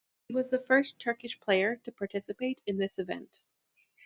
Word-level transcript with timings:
He 0.27 0.33
was 0.33 0.49
the 0.49 0.57
first 0.57 0.97
Turkish 0.97 1.39
player 1.39 1.75
to 1.83 1.91
participate 1.91 2.63
in 2.65 2.77
this 2.79 2.97
event. 2.97 3.39